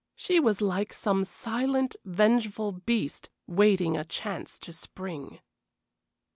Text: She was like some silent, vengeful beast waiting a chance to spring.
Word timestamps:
She 0.15 0.39
was 0.39 0.61
like 0.61 0.93
some 0.93 1.23
silent, 1.23 1.95
vengeful 2.03 2.71
beast 2.71 3.29
waiting 3.45 3.95
a 3.95 4.03
chance 4.03 4.57
to 4.57 4.73
spring. 4.73 5.41